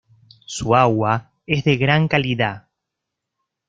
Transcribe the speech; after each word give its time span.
Su 0.47 0.75
agua 0.75 1.29
es 1.45 1.63
de 1.63 1.77
gran 1.77 2.07
calidad. 2.07 2.67